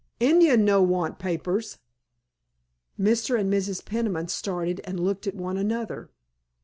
"Indian 0.19 0.65
no 0.65 0.81
want 0.81 1.19
papers." 1.19 1.77
Mr. 2.99 3.39
and 3.39 3.53
Mrs. 3.53 3.85
Peniman 3.85 4.29
started 4.29 4.81
and 4.83 4.99
looked 4.99 5.27
at 5.27 5.35
one 5.35 5.57
another. 5.57 6.09